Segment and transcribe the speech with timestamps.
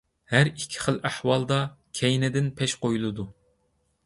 [0.35, 1.59] ھەر ئىككى خىل ئەھۋالدا
[2.01, 3.31] كەينىدىن پەش قويۇلىدۇ.